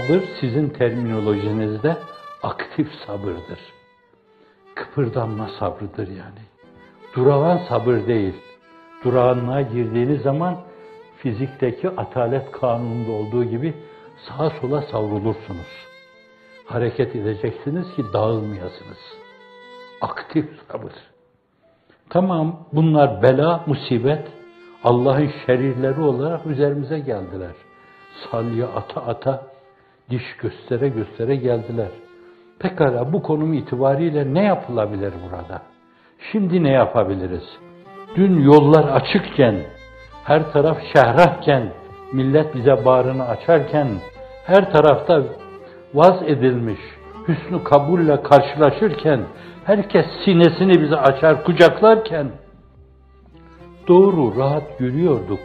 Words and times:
Sabır 0.00 0.22
sizin 0.40 0.68
terminolojinizde 0.68 1.96
aktif 2.42 2.88
sabırdır. 3.06 3.58
Kıpırdanma 4.74 5.48
sabrıdır 5.58 6.08
yani. 6.08 6.40
Durağan 7.16 7.60
sabır 7.68 8.06
değil. 8.06 8.34
Durağanlığa 9.04 9.60
girdiğiniz 9.60 10.22
zaman 10.22 10.56
fizikteki 11.16 11.88
atalet 11.88 12.50
kanununda 12.52 13.12
olduğu 13.12 13.44
gibi 13.44 13.74
sağa 14.28 14.50
sola 14.50 14.82
savrulursunuz. 14.82 15.86
Hareket 16.66 17.16
edeceksiniz 17.16 17.94
ki 17.96 18.04
dağılmayasınız. 18.12 18.98
Aktif 20.00 20.46
sabır. 20.72 20.92
Tamam 22.10 22.66
bunlar 22.72 23.22
bela, 23.22 23.64
musibet, 23.66 24.28
Allah'ın 24.84 25.30
şerirleri 25.46 26.00
olarak 26.00 26.46
üzerimize 26.46 26.98
geldiler. 26.98 27.52
Salya 28.30 28.66
ata 28.68 29.06
ata, 29.06 29.50
diş 30.10 30.36
göstere 30.42 30.88
göstere 30.88 31.36
geldiler. 31.36 31.88
Pekala 32.58 33.12
bu 33.12 33.22
konum 33.22 33.52
itibariyle 33.52 34.34
ne 34.34 34.44
yapılabilir 34.44 35.12
burada? 35.24 35.62
Şimdi 36.32 36.62
ne 36.62 36.70
yapabiliriz? 36.70 37.44
Dün 38.16 38.40
yollar 38.40 38.84
açıkken, 38.88 39.56
her 40.24 40.52
taraf 40.52 40.78
şehrahken, 40.92 41.72
millet 42.12 42.54
bize 42.54 42.84
bağrını 42.84 43.28
açarken, 43.28 43.88
her 44.46 44.72
tarafta 44.72 45.22
vaz 45.94 46.22
edilmiş, 46.22 46.80
hüsnü 47.28 47.64
kabulle 47.64 48.22
karşılaşırken, 48.22 49.20
herkes 49.64 50.06
sinesini 50.24 50.82
bize 50.82 50.96
açar, 50.96 51.44
kucaklarken, 51.44 52.30
doğru, 53.88 54.38
rahat 54.38 54.80
yürüyorduk. 54.80 55.40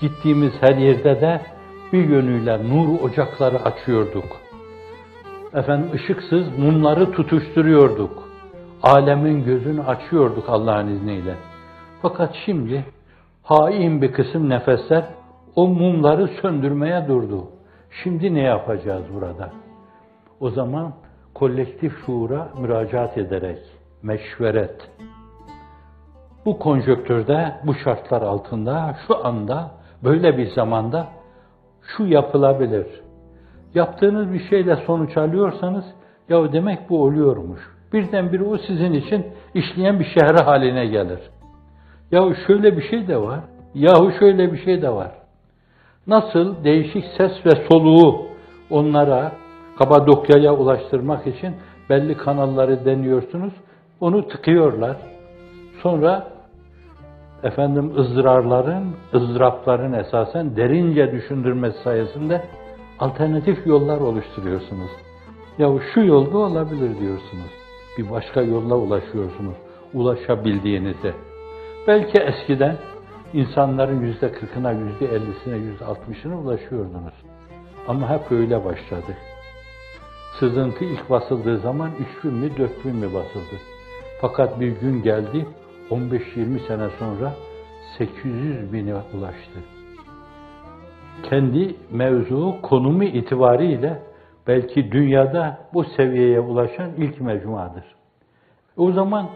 Gittiğimiz 0.00 0.52
her 0.60 0.76
yerde 0.76 1.20
de 1.20 1.40
bir 1.92 2.08
yönüyle 2.08 2.68
nur 2.68 3.00
ocakları 3.00 3.62
açıyorduk. 3.64 4.24
Efendim 5.54 5.90
ışıksız 5.94 6.58
mumları 6.58 7.12
tutuşturuyorduk. 7.12 8.28
Alemin 8.82 9.44
gözünü 9.44 9.82
açıyorduk 9.82 10.44
Allah'ın 10.48 10.88
izniyle. 10.88 11.34
Fakat 12.02 12.34
şimdi 12.44 12.84
hain 13.42 14.02
bir 14.02 14.12
kısım 14.12 14.48
nefesler 14.48 15.04
o 15.56 15.68
mumları 15.68 16.28
söndürmeye 16.42 17.08
durdu. 17.08 17.44
Şimdi 18.02 18.34
ne 18.34 18.42
yapacağız 18.42 19.02
burada? 19.14 19.50
O 20.40 20.50
zaman 20.50 20.92
kolektif 21.34 21.92
şuura 22.06 22.48
müracaat 22.58 23.18
ederek, 23.18 23.58
meşveret. 24.02 24.90
Bu 26.46 26.58
konjöktürde, 26.58 27.54
bu 27.64 27.74
şartlar 27.74 28.22
altında, 28.22 28.96
şu 29.06 29.26
anda, 29.26 29.70
böyle 30.04 30.38
bir 30.38 30.50
zamanda 30.50 31.06
şu 31.96 32.06
yapılabilir. 32.06 32.86
Yaptığınız 33.74 34.32
bir 34.32 34.48
şeyle 34.50 34.76
sonuç 34.86 35.16
alıyorsanız, 35.16 35.84
ya 36.28 36.52
demek 36.52 36.90
bu 36.90 37.02
oluyormuş. 37.02 37.60
Birdenbire 37.92 38.44
o 38.44 38.58
sizin 38.58 38.92
için 38.92 39.26
işleyen 39.54 40.00
bir 40.00 40.04
şehre 40.04 40.44
haline 40.44 40.86
gelir. 40.86 41.20
Yahu 42.10 42.34
şöyle 42.46 42.76
bir 42.76 42.82
şey 42.82 43.08
de 43.08 43.16
var. 43.16 43.40
Yahu 43.74 44.12
şöyle 44.18 44.52
bir 44.52 44.58
şey 44.64 44.82
de 44.82 44.90
var. 44.90 45.10
Nasıl 46.06 46.64
değişik 46.64 47.04
ses 47.16 47.32
ve 47.46 47.50
soluğu 47.70 48.26
onlara 48.70 49.32
Kapadokya'ya 49.78 50.54
ulaştırmak 50.54 51.26
için 51.26 51.54
belli 51.90 52.16
kanalları 52.16 52.84
deniyorsunuz. 52.84 53.52
Onu 54.00 54.28
tıkıyorlar. 54.28 54.96
Sonra 55.82 56.28
efendim 57.42 57.92
ızdırarların, 57.98 58.96
ızdırapların 59.14 59.92
esasen 59.92 60.56
derince 60.56 61.12
düşündürmesi 61.12 61.82
sayesinde 61.82 62.44
alternatif 62.98 63.66
yollar 63.66 64.00
oluşturuyorsunuz. 64.00 64.90
Ya 65.58 65.68
şu 65.94 66.00
yolda 66.00 66.38
olabilir 66.38 67.00
diyorsunuz. 67.00 67.50
Bir 67.98 68.10
başka 68.10 68.42
yolla 68.42 68.76
ulaşıyorsunuz. 68.76 69.54
Ulaşabildiğinizde. 69.94 71.12
Belki 71.86 72.18
eskiden 72.18 72.76
insanların 73.32 74.00
yüzde 74.00 74.32
kırkına, 74.32 74.72
yüzde 74.72 75.06
ellisine, 75.06 75.56
yüzde 75.56 75.84
altmışına 75.84 76.38
ulaşıyordunuz. 76.38 77.14
Ama 77.88 78.10
hep 78.10 78.32
öyle 78.32 78.64
başladı. 78.64 79.16
Sızıntı 80.38 80.84
ilk 80.84 81.10
basıldığı 81.10 81.58
zaman 81.58 81.90
üç 82.00 82.24
bin 82.24 82.34
mi, 82.34 82.56
dört 82.58 82.84
bin 82.84 82.96
mi 82.96 83.14
basıldı. 83.14 83.56
Fakat 84.20 84.60
bir 84.60 84.68
gün 84.68 85.02
geldi, 85.02 85.46
15-20 85.90 86.66
sene 86.66 86.88
sonra 86.98 87.32
800 87.98 88.72
bine 88.72 88.94
ulaştı. 88.94 89.60
Kendi 91.22 91.76
mevzu, 91.90 92.56
konumu 92.62 93.04
itibariyle 93.04 94.02
belki 94.46 94.92
dünyada 94.92 95.58
bu 95.74 95.84
seviyeye 95.84 96.40
ulaşan 96.40 96.90
ilk 96.96 97.20
mecmuadır. 97.20 97.84
O 98.76 98.92
zaman 98.92 99.26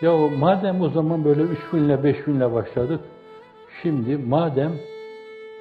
ya 0.00 0.12
madem 0.38 0.80
o 0.80 0.88
zaman 0.88 1.24
böyle 1.24 1.42
üç 1.42 1.58
binle 1.72 2.04
beş 2.04 2.26
binle 2.26 2.52
başladık, 2.52 3.00
şimdi 3.82 4.16
madem 4.16 4.72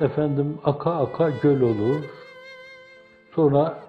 efendim 0.02 0.58
aka 0.64 0.92
aka 0.92 1.30
göl 1.30 1.62
olur, 1.62 2.04
sonra 3.36 3.80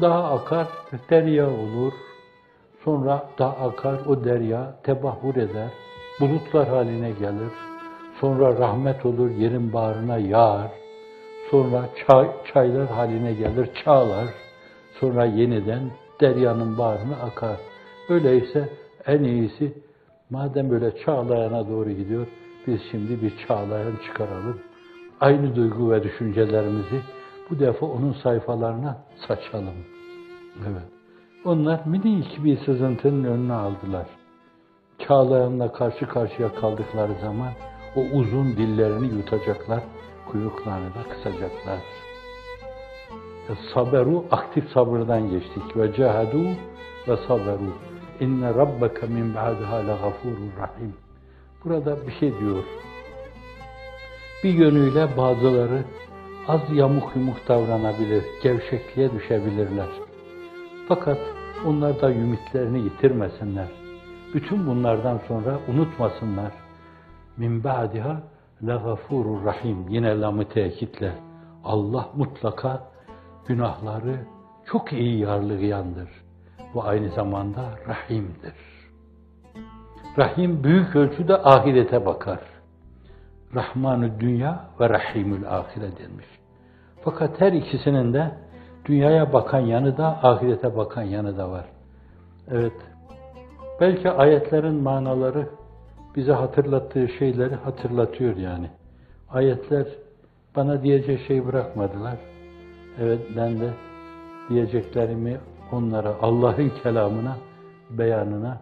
daha 0.00 0.34
akar 0.34 0.66
derya 1.10 1.50
olur, 1.50 1.92
sonra 2.84 3.28
daha 3.38 3.68
akar 3.68 4.06
o 4.06 4.24
derya 4.24 4.74
tebahur 4.82 5.36
eder, 5.36 5.70
bulutlar 6.20 6.68
haline 6.68 7.10
gelir, 7.10 7.52
sonra 8.20 8.58
rahmet 8.58 9.06
olur 9.06 9.30
yerin 9.30 9.72
bağrına 9.72 10.18
yağar, 10.18 10.70
sonra 11.50 11.88
çay, 12.06 12.30
çaylar 12.52 12.88
haline 12.88 13.32
gelir, 13.32 13.70
çağlar, 13.84 14.28
sonra 15.00 15.24
yeniden 15.24 15.82
deryanın 16.20 16.78
bağrına 16.78 17.16
akar. 17.16 17.56
Öyleyse 18.08 18.68
en 19.06 19.22
iyisi 19.22 19.72
madem 20.30 20.70
böyle 20.70 20.96
çağlayana 21.04 21.68
doğru 21.68 21.90
gidiyor, 21.90 22.26
biz 22.66 22.80
şimdi 22.90 23.22
bir 23.22 23.32
çağlayan 23.48 23.96
çıkaralım. 24.06 24.60
Aynı 25.20 25.56
duygu 25.56 25.90
ve 25.90 26.02
düşüncelerimizi 26.02 27.00
bu 27.50 27.58
defa 27.58 27.86
onun 27.86 28.12
sayfalarına 28.12 28.98
saçalım. 29.28 29.74
Evet. 30.66 30.82
Onlar 31.44 31.80
minik 31.86 32.44
bir 32.44 32.58
sızıntının 32.64 33.24
önüne 33.24 33.52
aldılar. 33.52 34.06
Çağlayanla 34.98 35.72
karşı 35.72 36.08
karşıya 36.08 36.54
kaldıkları 36.54 37.12
zaman 37.22 37.52
o 37.96 38.00
uzun 38.00 38.56
dillerini 38.56 39.06
yutacaklar, 39.06 39.82
kuyruklarını 40.30 40.94
da 40.94 41.02
kısacaklar. 41.08 41.78
Saberu, 43.74 44.24
aktif 44.30 44.70
sabırdan 44.70 45.30
geçtik. 45.30 45.76
Ve 45.76 45.94
cehadu 45.94 46.42
ve 47.08 47.16
saberu. 47.28 47.72
İnne 48.20 48.48
rabbeke 48.54 49.06
min 49.06 49.34
ba'daha 49.34 49.76
legafurur 49.76 50.52
rahim. 50.58 50.94
Burada 51.64 52.06
bir 52.06 52.12
şey 52.12 52.38
diyor. 52.38 52.64
Bir 54.44 54.54
yönüyle 54.54 55.16
bazıları 55.16 55.84
az 56.48 56.60
yamuk 56.72 57.16
yumuk 57.16 57.48
davranabilir, 57.48 58.24
gevşekliğe 58.42 59.12
düşebilirler. 59.12 59.88
Fakat 60.88 61.18
onlar 61.66 62.00
da 62.00 62.12
ümitlerini 62.12 62.78
yitirmesinler. 62.78 63.85
Bütün 64.36 64.66
bunlardan 64.66 65.20
sonra 65.28 65.58
unutmasınlar. 65.68 66.52
Min 67.36 67.64
ba'diha 67.64 68.22
legafurur 68.66 69.44
rahim. 69.44 69.88
Yine 69.88 70.20
lamı 70.20 70.48
tekitle. 70.48 71.12
Allah 71.64 72.08
mutlaka 72.16 72.82
günahları 73.46 74.16
çok 74.66 74.92
iyi 74.92 75.18
yarlıgayandır. 75.18 76.08
Ve 76.74 76.80
aynı 76.80 77.08
zamanda 77.08 77.62
rahimdir. 77.88 78.54
Rahim 80.18 80.64
büyük 80.64 80.96
ölçüde 80.96 81.36
ahirete 81.36 82.06
bakar. 82.06 82.40
Rahmanü 83.54 84.20
dünya 84.20 84.64
ve 84.80 84.88
Rahimül 84.88 85.48
ahire 85.48 85.96
denmiş. 85.98 86.26
Fakat 87.04 87.40
her 87.40 87.52
ikisinin 87.52 88.14
de 88.14 88.30
dünyaya 88.84 89.32
bakan 89.32 89.60
yanı 89.60 89.96
da 89.96 90.06
ahirete 90.06 90.76
bakan 90.76 91.02
yanı 91.02 91.38
da 91.38 91.50
var. 91.50 91.64
Evet. 92.50 92.95
Belki 93.80 94.10
ayetlerin 94.10 94.74
manaları 94.74 95.46
bize 96.16 96.32
hatırlattığı 96.32 97.08
şeyleri 97.08 97.54
hatırlatıyor 97.54 98.36
yani. 98.36 98.70
Ayetler 99.30 99.86
bana 100.56 100.82
diyecek 100.82 101.26
şey 101.26 101.46
bırakmadılar. 101.46 102.16
Evet 103.00 103.20
ben 103.36 103.60
de 103.60 103.70
diyeceklerimi 104.48 105.40
onlara, 105.72 106.14
Allah'ın 106.22 106.72
kelamına, 106.82 107.36
beyanına 107.90 108.60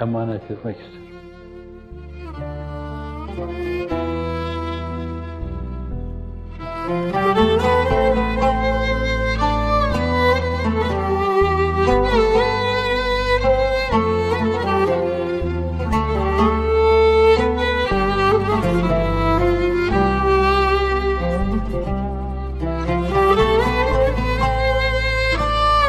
emanet 0.00 0.50
etmek 0.50 0.76
isterim. 0.76 1.08
Müzik 6.88 7.27